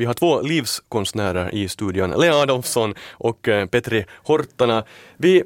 [0.00, 4.84] Vi har två livskonstnärer i studion, Lea Adolfsson och eh, Petri Hortana.
[5.16, 5.42] Vi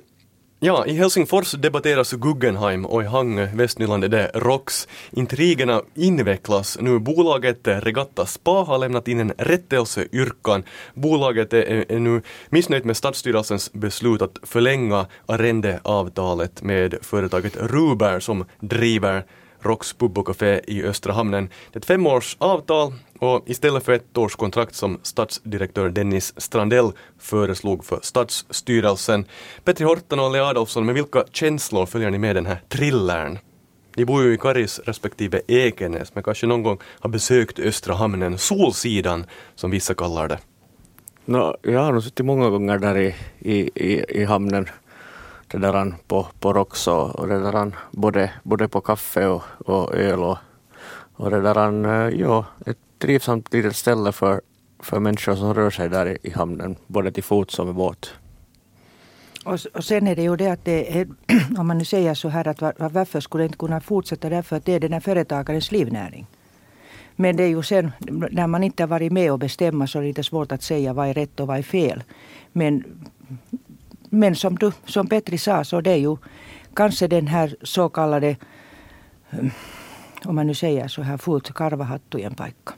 [0.61, 4.89] Ja, i Helsingfors debatteras Guggenheim och i Hangö, Västnyland är det ROX.
[5.11, 6.99] Intrigerna invecklas nu.
[6.99, 10.65] Bolaget Regatta Spa har lämnat in en rättelseyrkan.
[10.95, 18.45] Bolaget är, är nu missnöjt med Stadsstyrelsens beslut att förlänga arrendeavtalet med företaget Ruber som
[18.61, 19.25] driver
[19.63, 21.49] Rocks pub och café i Östra hamnen.
[21.73, 27.85] Det är ett femårsavtal och istället för ett års kontrakt som stadsdirektör Dennis Strandell föreslog
[27.85, 29.25] för stadsstyrelsen.
[29.65, 33.39] Petri Horten och Lea Adolfsson, med vilka känslor följer ni med den här thrillern?
[33.97, 38.39] Ni bor ju i Karis respektive Ekenäs, men kanske någon gång har besökt Östra hamnen,
[38.39, 40.39] Solsidan som vissa kallar det.
[41.25, 44.67] No, jag har nog suttit många gånger där i, i, i, i hamnen
[45.53, 50.23] det där på, på Rox och, det där både, både på kaffe och, och öl
[50.23, 50.39] och,
[51.15, 54.41] och det där, eh, ja, ett trivsamt litet ställe för,
[54.81, 58.15] för människor som rör sig där i, i hamnen, både till fots och med båt.
[59.45, 61.09] Och, och sen är det ju det att det är,
[61.59, 64.57] om man nu säger så här att var, varför skulle det inte kunna fortsätta därför
[64.57, 66.27] att det är den här företagarens livnäring.
[67.17, 67.93] Men det är ju sen
[68.31, 70.93] när man inte har varit med och bestämma så är det lite svårt att säga
[70.93, 72.03] vad är rätt och vad är fel.
[72.53, 72.85] Men
[74.15, 76.17] men som, du, som Petri sa så det är ju
[76.75, 78.37] kanske den här så kallade,
[79.31, 79.45] eh,
[80.25, 82.73] om man nu säger så här fult, karvahattujen paikka.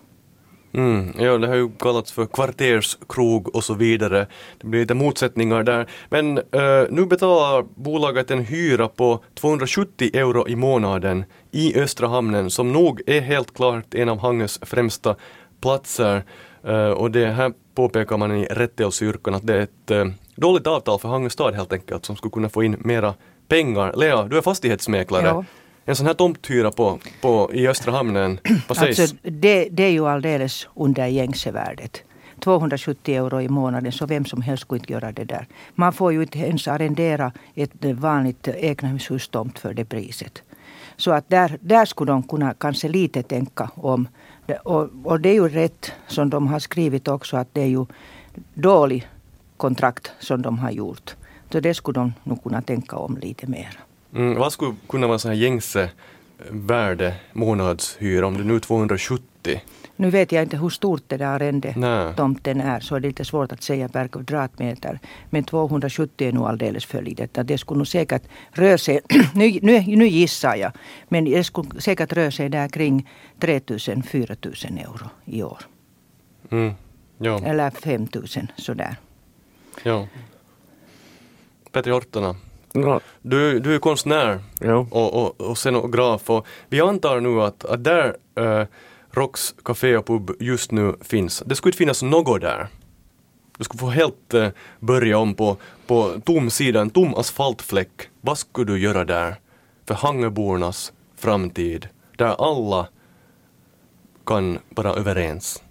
[0.75, 4.27] Mm, ja, det har ju kallats för kvarterskrog och så vidare.
[4.59, 5.87] Det blir lite motsättningar där.
[6.09, 12.51] Men eh, nu betalar bolaget en hyra på 270 euro i månaden i Östra hamnen
[12.51, 15.17] som nog är helt klart en av Hangös främsta
[15.61, 16.23] platser.
[16.65, 20.99] Eh, och det här påpekar man i rättelseyrkan att det är ett eh, dåligt avtal
[20.99, 23.15] för Hangö stad helt enkelt som skulle kunna få in mera
[23.49, 23.93] pengar.
[23.97, 25.27] Lea, du är fastighetsmäklare.
[25.27, 25.45] Ja.
[25.85, 29.01] En sån här tomthyra på, på, i Östra hamnen, vad sägs?
[29.01, 32.03] Alltså, det, det är ju alldeles under gängse värdet.
[32.41, 35.47] 270 euro i månaden, så vem som helst skulle inte göra det där.
[35.75, 40.43] Man får ju inte ens arrendera ett vanligt egnahemshustomt för det priset.
[40.97, 44.09] Så att där, där skulle de kunna kanske lite tänka om.
[44.63, 47.87] Och, och det är ju rätt som de har skrivit också att det är ju
[48.55, 49.09] dålig
[49.65, 51.17] kontrakt som de har gjort.
[51.53, 53.79] Så det skulle de nog kunna tänka om lite mer.
[54.15, 55.91] Mm, vad skulle kunna vara så här gängse
[56.51, 59.61] värde månadshyra om det nu är 270?
[59.97, 63.53] Nu vet jag inte hur stort det där arrendetomten är så är det lite svårt
[63.53, 64.99] att säga per kvadratmeter.
[65.31, 67.39] Men 270 är nog alldeles för litet.
[67.45, 68.23] Det skulle nog säkert
[68.53, 69.01] röra sig,
[69.35, 70.73] nu, nu, nu gissar jag,
[71.09, 73.09] men det skulle säkert röra sig där kring
[73.41, 75.59] 3000-4000 euro i år.
[76.51, 76.75] Mm,
[77.19, 77.41] ja.
[77.45, 78.97] Eller 5000 sådär.
[79.83, 80.07] Ja.
[81.73, 82.37] Petri Hortona,
[82.73, 83.01] ja.
[83.23, 84.87] du, du är konstnär ja.
[84.91, 88.67] och, och, och scenograf och vi antar nu att, att där äh,
[89.11, 92.69] Rocks Café och Pub just nu finns, det skulle inte finnas något där.
[93.59, 94.49] Du skulle få helt äh,
[94.81, 98.09] börja om på, på tom sida, en tom asfaltfläck.
[98.21, 99.37] Vad skulle du göra där?
[99.87, 102.89] För Hangöbornas framtid, där alla
[104.27, 105.64] kan vara överens.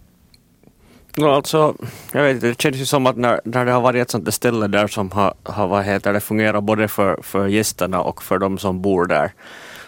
[1.17, 1.75] No, alltså,
[2.11, 4.67] jag vet det känns ju som att när, när det har varit ett sånt ställe
[4.67, 8.57] där som har, har vad heter det, fungerat både för, för gästerna och för de
[8.57, 9.31] som bor där,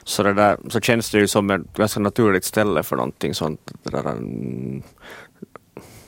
[0.04, 3.72] så, det där, så känns det ju som ett ganska naturligt ställe för någonting sånt.
[3.84, 4.84] Det, där, mm.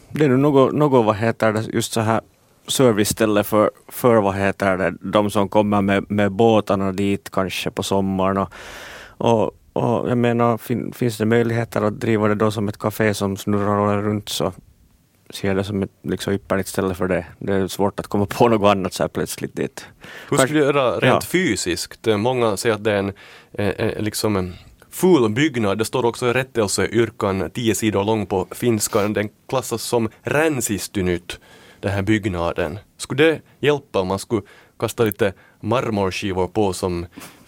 [0.10, 2.22] det är nog något, något, vad heter det, just så här
[2.68, 7.84] serviceställe för, för vad heter det, de som kommer med, med båtarna dit kanske på
[7.84, 8.38] sommaren.
[8.38, 8.50] Och,
[9.18, 13.14] och, och jag menar, fin, finns det möjligheter att driva det då som ett café
[13.14, 14.54] som snurrar runt så
[15.30, 17.26] ser det som ett liksom ypperligt ställe för det.
[17.40, 19.86] Det är svårt att komma på något annat så här plötsligt dit.
[20.30, 21.22] Hur skulle du göra rent ja.
[21.22, 22.06] fysiskt?
[22.06, 23.14] Många säger att det är en,
[23.54, 24.56] eh, liksom en
[24.90, 25.78] ful byggnad.
[25.78, 29.08] Det står också i rättelseyrkan tio sidor lång på finska.
[29.08, 31.40] Den klassas som ränsistynyt,
[31.80, 32.80] den här byggnaden.
[32.98, 34.42] Skulle det hjälpa om man skulle
[34.80, 37.06] kasta lite marmorskivor på som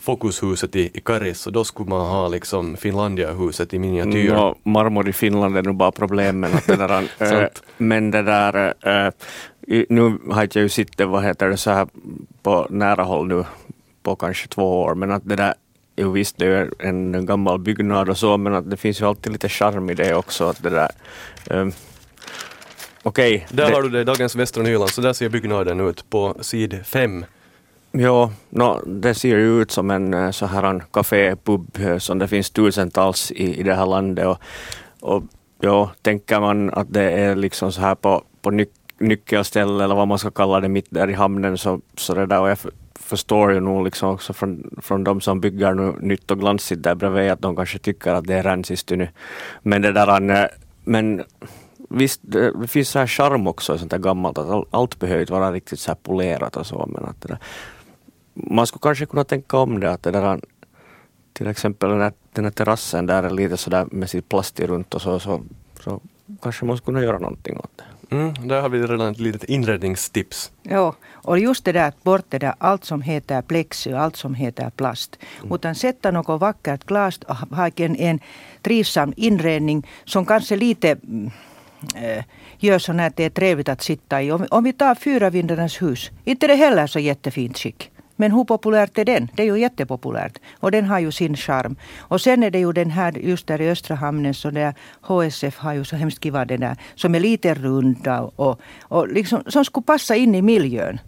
[0.10, 4.34] Fokushuset i, i Karis och då skulle man ha liksom Finlandia-huset i miniatyr.
[4.34, 6.56] No, marmor i Finland är nog bara problemet.
[6.56, 7.04] Att det där,
[7.44, 7.48] äh,
[7.78, 9.14] men det där, äh,
[9.90, 11.88] nu har jag ju sett vad heter det så här
[12.44, 13.46] på nära håll nu
[14.04, 15.54] på kanske två år, men att det där
[15.96, 19.32] Jo visst, det är en gammal byggnad och så, men att det finns ju alltid
[19.32, 20.46] lite charm i det också.
[20.50, 20.90] Att det där,
[21.50, 21.72] um,
[23.04, 23.36] Okej.
[23.36, 26.38] Okay, där det, har du det, Dagens Västra Nyland, så där ser byggnaden ut på
[26.42, 27.26] sid 5
[27.92, 32.20] Ja, no, det ser ju ut som en eh, så här en kafépub eh, som
[32.20, 34.28] det finns tusentals i, i det här landet.
[34.28, 34.38] Och,
[35.00, 35.24] och
[35.60, 38.70] ja, tänker man att det är liksom så här på, på nyc
[39.00, 42.42] nyckelställe eller vad man ska kalla det mitt där i hamnen så, så det där
[42.42, 42.58] och jag
[43.00, 46.96] förstår ju nog liksom också från, från de som bygger nu nytt och glansigt där
[46.96, 49.10] bredvid att de kanske tycker att det är rensigt nu.
[49.62, 50.50] Men det där,
[50.84, 51.24] men
[51.90, 55.34] visst, det, finns så här charm också i sånt här gammalt, att allt behöver inte
[55.34, 57.40] vara riktigt så här polerat och så, men att det där,
[58.44, 60.40] man skulle kanske kunna tänka om det, att det där,
[61.34, 64.94] till exempel den här, den här terrassen där är lite sådär med sitt plast runt
[64.94, 65.42] och så, så,
[65.84, 66.02] så
[66.42, 67.84] kanske man skulle kunna göra någonting åt det.
[68.12, 70.52] Mm, där har vi redan ett litet inredningstips.
[70.64, 74.16] Ja, och just det där att bort det där allt som heter plexi och allt
[74.16, 75.20] som heter plast.
[75.42, 75.56] Mm.
[75.56, 78.20] Utan sätta något vackert glas och ha en, en
[78.62, 80.98] trivsam inredning som kanske lite
[81.96, 82.24] äh,
[82.58, 84.32] gör så att det är trevligt att sitta i.
[84.32, 87.92] Om, om vi tar Fyra vindarnas hus, inte det heller så jättefint skick.
[88.20, 89.30] Men hur populärt är den?
[89.36, 90.40] Det är ju jättepopulärt.
[90.60, 91.76] Och den har ju sin charm.
[92.00, 95.58] Och sen är det ju den här just där i Östra hamnen så där HSF
[95.58, 99.66] har ju så hemskt kiva den där som är lite runda och, och liksom, som
[99.66, 101.00] skulle passa in i miljön.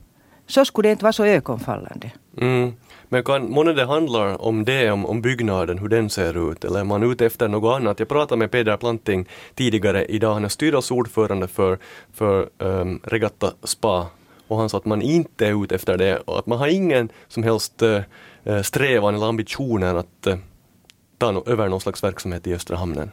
[0.47, 2.11] Så skulle det inte vara så ögonfallande.
[2.37, 2.73] Mm.
[3.09, 6.79] Men kan månne det handlar om det, om, om byggnaden, hur den ser ut, eller
[6.79, 7.99] är man ute efter något annat?
[7.99, 11.77] Jag pratade med Peder Planting tidigare idag, han är styrelseordförande för,
[12.13, 14.07] för um, Regatta Spa
[14.51, 17.09] och han sa att man inte är ute efter det och att man har ingen
[17.27, 20.35] som helst uh, strävan eller ambitioner att uh,
[21.17, 23.11] ta no över någon slags verksamhet i Östra hamnen.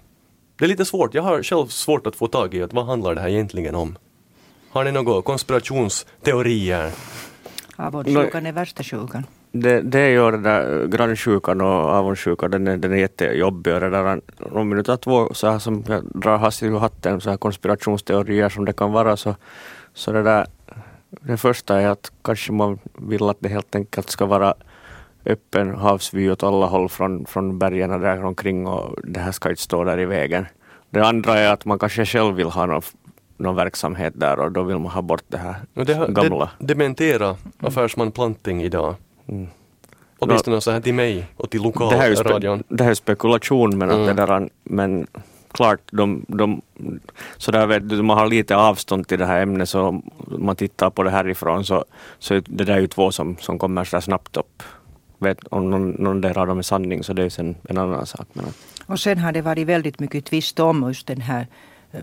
[0.56, 3.14] Det är lite svårt, jag har själv svårt att få tag i att vad handlar
[3.14, 3.98] det här egentligen om?
[4.70, 6.90] Har ni några konspirationsteorier?
[7.76, 9.26] Avundsjukan är värsta sjukan.
[9.52, 13.74] Det, det gör det där grannsjukan och avundsjukan, den är, den är jättejobbig.
[13.74, 14.20] Och det där,
[14.52, 17.36] om vi nu tar två så här som jag drar hastigt ur hatten, så här
[17.36, 19.34] konspirationsteorier som det kan vara, så,
[19.94, 20.46] så det där
[21.20, 24.54] det första är att kanske man vill att det helt enkelt ska vara
[25.26, 29.62] öppen havsvy åt alla håll från, från bergen där omkring och det här ska inte
[29.62, 30.46] stå där i vägen.
[30.90, 32.82] Det andra är att man kanske själv vill ha någon,
[33.36, 36.50] någon verksamhet där och då vill man ha bort det här och det har, gamla.
[36.58, 38.94] Det dementera affärsman Planting idag.
[39.26, 39.48] Mm.
[40.18, 42.58] Åtminstone så här till mig och till lokalradion.
[42.68, 44.02] Det, det här är spekulation men, mm.
[44.02, 45.06] att det där, men
[45.58, 46.62] klart, de, de,
[47.36, 50.02] så där vet du, man har lite avstånd till det här ämnet så om
[50.38, 51.84] man tittar på det härifrån så,
[52.18, 54.62] så det där är ju två som, som kommer så snabbt upp.
[55.18, 58.06] Vet, om någon, någon där av dem är sanning så det är sen en annan
[58.06, 58.26] sak.
[58.32, 58.44] Men...
[58.86, 61.46] Och sen har det varit väldigt mycket tvist om just den här
[61.92, 62.00] eh,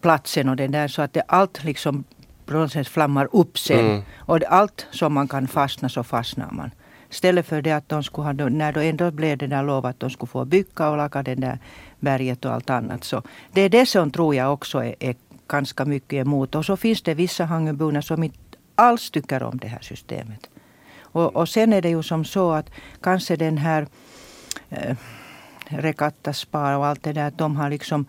[0.00, 2.04] platsen och den där så att det allt liksom
[2.46, 3.86] bronsens flammar upp sen.
[3.86, 4.02] Mm.
[4.18, 6.70] Och allt som man kan fastna så fastnar man.
[7.12, 10.00] Istället för det att de skulle ha, när det ändå blev det där lov att
[10.00, 11.58] de skulle få bygga och laga den där
[12.00, 13.04] berget och allt annat.
[13.04, 13.22] Så
[13.52, 15.14] det är det som tror jag också är, är
[15.48, 16.54] ganska mycket emot.
[16.54, 18.38] Och så finns det vissa Hangöborna som inte
[18.74, 20.50] alls tycker om det här systemet.
[21.00, 22.70] Och, och sen är det ju som så att
[23.00, 23.86] kanske den här
[24.70, 24.96] eh,
[25.66, 28.06] Regattaspar och allt det där, att de har liksom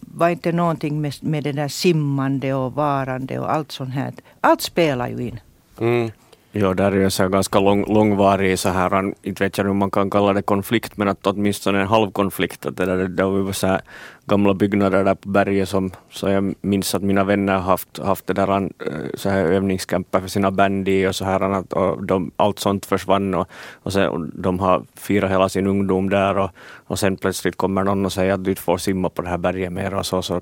[0.00, 4.12] var inte någonting med, med det där simmande och varande och allt sånt här.
[4.40, 5.40] Allt spelar ju in.
[5.80, 6.10] Mm.
[6.54, 9.90] Ja, där är ju så ganska lång, långvarig så här, inte vet jag om man
[9.90, 12.66] kan kalla det konflikt, men att åtminstone en halvkonflikt.
[12.66, 13.80] Att det, där, det var så här
[14.26, 18.32] gamla byggnader där på berget som så jag minns att mina vänner haft, haft det
[18.32, 18.68] där, eh,
[19.14, 23.34] så här övningscamper för sina band i och så här, och de, allt sånt försvann
[23.34, 23.48] och,
[23.82, 26.50] och, sen, och de har firat hela sin ungdom där och,
[26.86, 29.38] och sen plötsligt kommer någon och säger att du inte får simma på det här
[29.38, 30.40] berget mer och så, så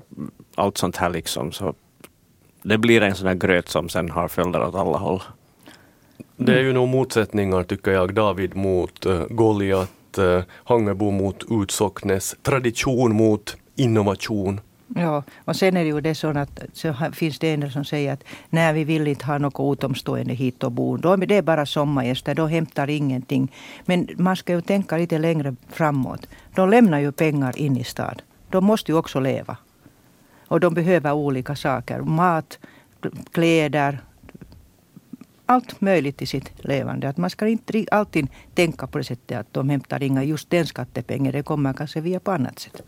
[0.55, 1.51] allt sånt här liksom.
[1.51, 1.73] Så
[2.63, 5.21] det blir en sån här gröt som sen har följder åt alla håll.
[6.37, 11.43] Det är ju nog motsättningar tycker jag, David mot uh, Goliat, eh, uh, Hangebo mot
[11.49, 14.61] Utsocknes, tradition mot innovation.
[14.95, 18.13] Ja, och sen är det ju det så att så finns det en som säger
[18.13, 20.97] att när vi vill inte ha något utomstående hit och bo.
[20.97, 23.51] Då är det bara sommargäster, då hämtar ingenting.
[23.85, 26.27] Men man ska ju tänka lite längre framåt.
[26.55, 28.21] De lämnar ju pengar in i stad.
[28.49, 29.57] De måste ju också leva.
[30.47, 31.99] Och de behöver olika saker.
[31.99, 32.59] Mat,
[33.31, 33.99] kläder,
[35.51, 37.09] allt möjligt i sitt levande.
[37.09, 40.67] Att man ska inte alltid tänka på det sättet att de hämtar inga just den
[40.67, 41.33] skattepengen.
[41.33, 42.81] Det kommer kanske via på annat sätt.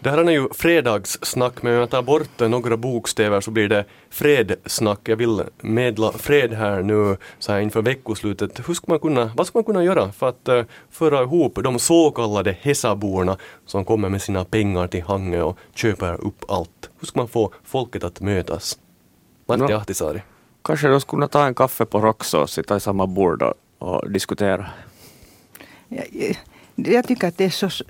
[0.00, 3.84] Det här är ju fredagssnack, men om jag tar bort några bokstäver så blir det
[4.10, 5.00] fredsnack.
[5.04, 8.68] Jag vill medla fred här nu så här inför veckoslutet.
[8.68, 11.78] Hur ska man kunna, vad ska man kunna göra för att uh, föra ihop de
[11.78, 16.90] så kallade Hesaborna som kommer med sina pengar till Hangö och köper upp allt?
[17.00, 18.78] Hur ska man få folket att mötas?
[19.46, 19.76] Martti no.
[19.76, 20.22] Ahtisaari.
[20.66, 24.10] Kanske de skulle ta en kaffe på Roxo och sitta i samma bord och, och
[24.10, 24.66] diskutera.
[25.88, 26.36] Jag,
[26.74, 27.84] jag, tycker att det är så,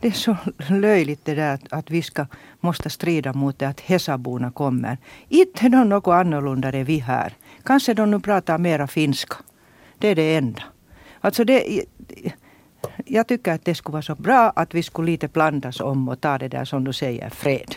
[0.00, 0.36] det är så
[0.68, 2.26] löjligt det där att, att vi ska
[2.60, 4.98] måste strida mot det att Hesaborna kommer.
[5.28, 7.34] Inte är de något annorlunda än vi här.
[7.64, 9.36] Kanske de nu pratar mera finska.
[9.98, 10.62] Det är det enda.
[11.20, 11.84] Alltså det,
[13.06, 16.20] jag tycker att det skulle vara så bra att vi skulle lite blandas om och
[16.20, 17.74] ta det där som du säger, fred.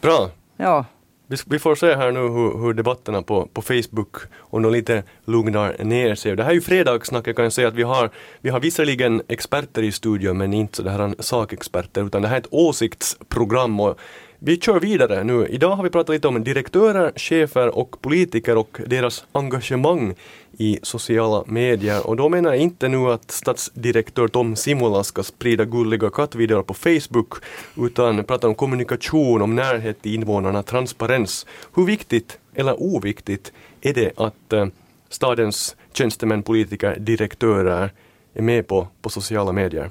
[0.00, 0.30] Bra.
[0.56, 0.84] Ja.
[1.26, 5.84] Vi, får se här nu hur, hur debatterna på, på Facebook, om de lite lugnar
[5.84, 6.36] ner sig.
[6.36, 9.82] Det här är ju fredagssnack, jag kan säga att vi har, vi har visserligen experter
[9.82, 13.98] i studion men inte så det här sakexperter utan det här är ett åsiktsprogram och
[14.46, 15.46] vi kör vidare nu.
[15.46, 20.14] Idag har vi pratat lite om direktörer, chefer och politiker och deras engagemang
[20.58, 22.06] i sociala medier.
[22.06, 26.74] Och då menar jag inte nu att stadsdirektör Tom Simola ska sprida gulliga kattvideor på
[26.74, 27.34] Facebook,
[27.76, 31.46] utan prata om kommunikation, om närhet till invånarna, transparens.
[31.74, 34.66] Hur viktigt eller oviktigt är det att eh,
[35.08, 37.92] stadens tjänstemän, politiker, direktörer
[38.34, 39.90] är med på, på sociala medier?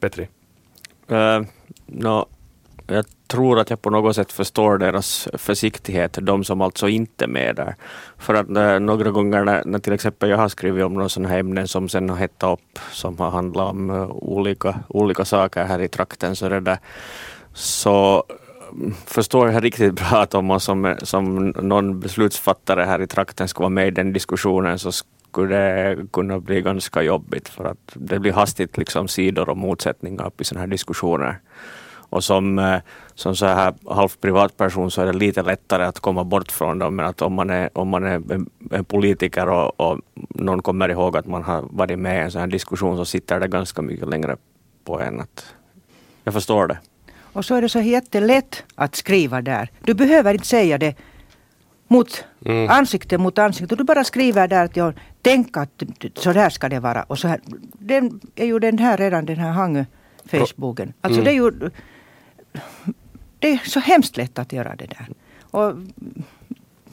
[0.00, 0.28] Petri?
[1.08, 1.46] Eh, uh,
[1.86, 2.26] no,
[2.86, 7.28] jag tror att jag på något sätt förstår deras försiktighet, de som alltså inte är
[7.28, 7.76] med där.
[8.18, 11.28] För att eh, några gånger när, när, till exempel jag har skrivit om några sådana
[11.28, 15.64] här ämnen som sen har hettat upp, som har handlat om uh, olika, olika saker
[15.64, 16.78] här i trakten, så, det där,
[17.52, 18.24] så
[18.72, 23.06] mm, förstår jag riktigt bra att om man som, eh, som någon beslutsfattare här i
[23.06, 27.64] trakten skulle vara med i den diskussionen så skulle det kunna bli ganska jobbigt för
[27.64, 31.40] att det blir hastigt liksom sidor och motsättningar upp i sådana här diskussioner.
[32.08, 32.78] Och som, eh,
[33.14, 36.96] som så här halvt privatperson så är det lite lättare att komma bort från dem.
[36.96, 38.22] Men att om man är, om man är
[38.70, 42.40] en, politiker och, och någon kommer ihåg att man har varit med i en sån
[42.40, 44.36] här diskussion så sitter det ganska mycket längre
[44.84, 45.20] på en.
[45.20, 45.54] Att
[46.24, 46.78] jag förstår det.
[47.32, 49.70] Och så är det så jättelätt att skriva där.
[49.84, 50.94] Du behöver inte säga det
[51.88, 52.70] mot mm.
[52.70, 53.76] ansikte mot ansikte.
[53.76, 55.82] Du bara skriver där att jag tänker att
[56.14, 57.02] så där ska det vara.
[57.02, 57.40] Och så här,
[57.72, 59.84] den är ju den här redan den här Hangö
[60.24, 60.92] Facebooken.
[61.00, 61.24] Alltså mm.
[61.24, 61.70] det är ju
[63.38, 65.08] det är så hemskt lätt att göra det där.
[65.40, 65.74] Och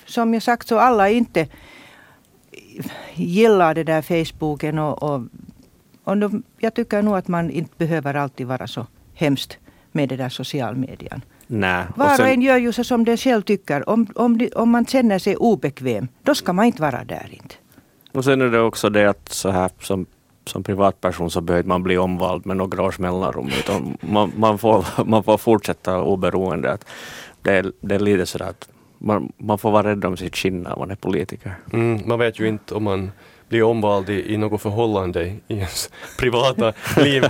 [0.05, 1.47] som jag sagt så alla inte
[3.13, 5.21] gillar det där Facebooken och, och,
[6.03, 9.57] och de, jag tycker nog att man inte behöver alltid vara så hemskt
[9.91, 11.21] med det där social median.
[11.47, 11.85] Nej.
[11.95, 13.89] Var och, en gör ju så som den själv tycker.
[13.89, 17.55] Om, om, om man känner sig obekväm, då ska man inte vara där inte.
[18.11, 20.05] Och sen är det också det att så här som
[20.45, 23.49] som privatperson så behöver man bli omvald med några års mellanrum.
[23.59, 26.71] Utan man, man, får, man får fortsätta oberoende.
[26.71, 26.85] Att
[27.41, 30.61] det, är, det är lite sådär att man, man får vara rädd om sitt skinn
[30.61, 31.55] när man är politiker.
[31.73, 33.11] Mm, man vet ju inte om man
[33.49, 37.23] blir omvald i, i något förhållande i ens privata liv.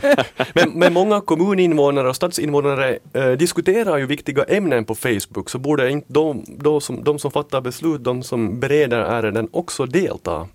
[0.54, 5.92] Men, men många kommuninvånare och stadsinvånare eh, diskuterar ju viktiga ämnen på Facebook, så borde
[5.92, 10.48] inte de, de, som, de som fattar beslut, de som bereder ärenden också delta?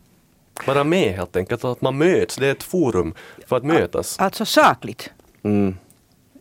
[0.67, 2.37] Vara med helt enkelt, att man möts.
[2.37, 3.15] Det är ett forum
[3.47, 4.19] för att mötas.
[4.19, 5.11] Alltså sakligt.
[5.43, 5.77] Mm.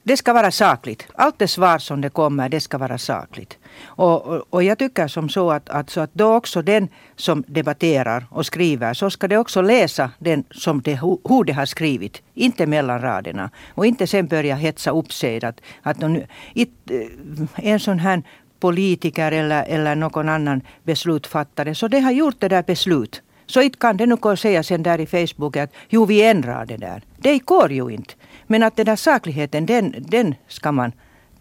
[0.08, 1.08] Det ska vara sakligt.
[1.16, 3.58] Allt det svar som det kommer, det ska vara sakligt.
[3.86, 7.44] Och, och, och, jag tycker som så att, att, så att då också den som
[7.48, 12.22] debatterar och skriver, så ska det också läsa den som det, hur det har skrivit.
[12.34, 13.50] Inte mellan raderna.
[13.76, 15.46] Och inte sen börja hetsa upp sig.
[15.46, 18.24] Att, att nu, it, eh, en sån här
[18.60, 23.22] politiker eller, eller någon annan beslutsfattare, så det har gjort det där beslut.
[23.48, 26.78] Så inte kan det nu säga sen där i Facebook att jo vi ändrar det
[26.78, 27.04] där.
[27.18, 28.14] Det går ju inte.
[28.48, 30.92] Men att den där sakligheten den, den ska man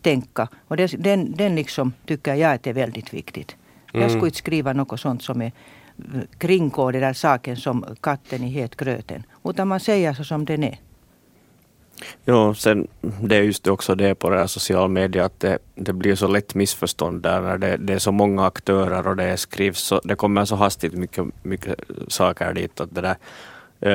[0.02, 0.48] tänka.
[0.68, 3.56] Och det, den, den liksom tycker jag att är väldigt viktigt.
[3.92, 4.02] Mm.
[4.02, 5.52] Jag skulle inte skriva något sånt som är
[6.38, 9.22] kringgå den där saken som katten i het gröten.
[9.44, 10.78] Utan man säger så som den är.
[12.24, 12.88] Ja, sen
[13.20, 16.26] det är just också det på det här sociala medier att det, det blir så
[16.26, 20.14] lätt missförstånd där när det, det, är så många aktörer och det skrivs så, det
[20.14, 23.16] kommer så hastigt mycket, mycket saker dit att det där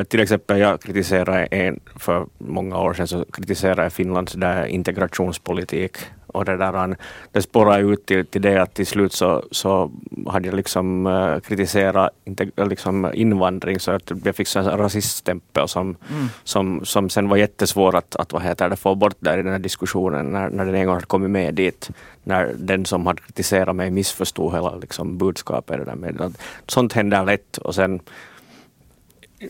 [0.10, 5.98] till exempel jag kritiserade en, för många år sedan så kritiserade jag Finlands där integrationspolitik
[6.34, 6.96] och det där
[7.32, 9.92] det spårade ut till, till det att till slut så, så
[10.28, 12.10] hade jag liksom uh, kritiserat
[12.56, 16.28] liksom invandring så att jag fick en rasiststämpel som, mm.
[16.44, 19.52] som, som sen var jättesvår att, att vad heter det, få bort där i den
[19.52, 21.90] här diskussionen när, när den en gång hade kommit med dit.
[22.24, 25.86] När den som hade kritiserat mig missförstod hela liksom, budskapet.
[25.86, 26.34] Där med,
[26.68, 28.00] sånt händer lätt och sen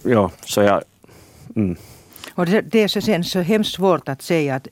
[0.03, 0.81] ja, så jag...
[1.55, 1.75] Mm.
[2.36, 4.67] Och det, det är så, sen så hemskt svårt att säga att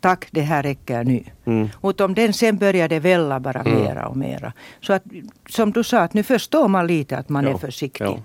[0.00, 1.24] tack, det här räcker nu.
[1.44, 1.68] Mm.
[1.74, 3.82] Och om den sen börjar det välla bara mm.
[3.82, 4.52] mera och mera.
[4.80, 5.02] Så att
[5.48, 7.50] som du sa, att nu förstår man lite att man ja.
[7.50, 8.04] är försiktig.
[8.04, 8.18] Ja.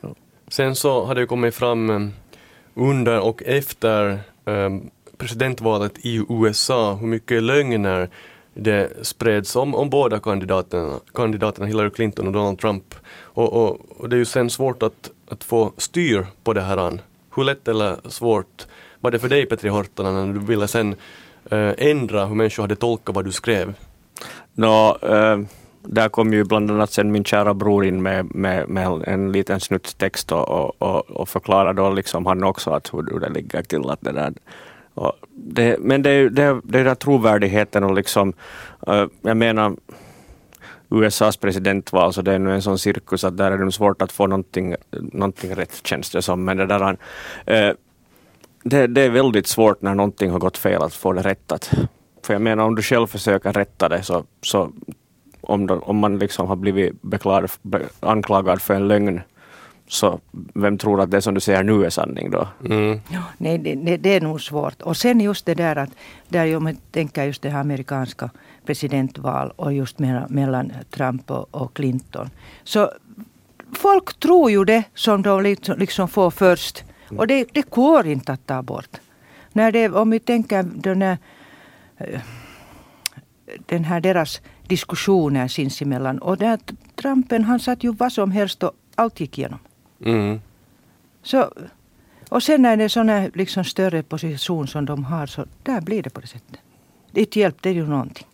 [0.00, 0.14] Ja.
[0.48, 2.12] Sen så har det kommit fram um,
[2.74, 8.08] under och efter um, presidentvalet i USA hur mycket lögner
[8.54, 12.94] det spreds om, om båda kandidaterna, kandidaterna Hillary Clinton och Donald Trump.
[13.18, 16.98] Och, och, och det är ju sen svårt att att få styr på det här.
[17.34, 18.66] Hur lätt eller svårt
[19.00, 20.94] var det för dig Petri Hortala när du ville sen
[21.50, 23.74] eh, ändra hur människor hade tolkat vad du skrev?
[24.54, 25.38] Nå, äh,
[25.82, 29.60] där kom ju bland annat sen min kära bror in med, med, med en liten
[29.60, 33.62] snutt text och, och, och förklarade då liksom han också att hur, hur det ligger
[33.62, 33.90] till.
[33.90, 34.32] Att det där,
[35.30, 38.32] det, men det, det, det där trovärdigheten och liksom,
[38.86, 39.76] eh, jag menar
[40.90, 44.02] USAs presidentval, så alltså, det är nu en sån cirkus att där är det svårt
[44.02, 46.44] att få någonting, någonting rätt känns det som.
[46.44, 46.96] Men det, där,
[47.46, 47.74] eh,
[48.62, 51.70] det, det, är väldigt svårt när någonting har gått fel att få det rättat.
[52.22, 54.72] För jag menar om du själv försöker rätta det så, så
[55.40, 59.20] om, de, om man liksom har blivit beklad, be, anklagad för en lögn
[59.88, 60.20] så
[60.54, 62.48] vem tror att det som du säger nu är sanning då?
[62.64, 63.00] Mm.
[63.08, 64.82] Ja, nej, det, det, är nog svårt.
[64.82, 65.90] Och sen just det där att,
[66.28, 68.30] där om man tänker just det här amerikanska
[68.66, 72.30] presidentval och just mellan Trump och, och Clinton.
[72.64, 72.90] Så
[73.72, 76.84] folk tror ju det som de liksom, liksom får först.
[77.16, 78.96] Och det, det går inte att ta bort.
[79.52, 81.18] När det, om vi tänker den här,
[81.96, 82.20] eh,
[83.66, 86.18] den här deras diskussioner sinsemellan.
[86.18, 86.58] Och där
[86.94, 89.58] Trumpen han satt ju vad som helst och allt gick igenom.
[90.04, 90.40] Mm.
[91.22, 91.52] Så,
[92.28, 95.80] och sen när det är sån här liksom större position som de har så där
[95.80, 96.60] blir det på det sättet.
[97.10, 98.26] Det hjälpte ju någonting.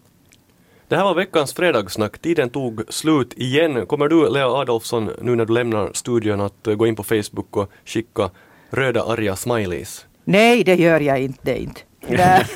[0.88, 2.19] Det här var veckans fredagssnack.
[2.19, 3.87] Tiden tog slut igen.
[3.87, 7.71] Kommer du, Lea Adolfsson, nu när du lämnar studion att gå in på Facebook och
[7.85, 8.31] skicka
[8.71, 10.07] röda arga smileys?
[10.25, 11.62] Nej, det gör jag inte.
[11.62, 11.81] inte.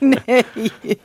[0.00, 0.44] Nej.